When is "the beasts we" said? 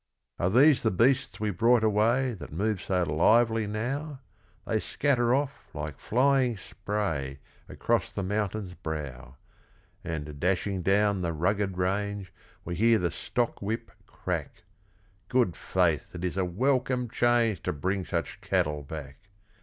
0.81-1.51